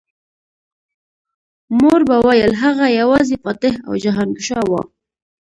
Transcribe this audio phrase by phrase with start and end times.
[1.77, 4.71] مور به ویل هغه یوازې فاتح او جهانګشا و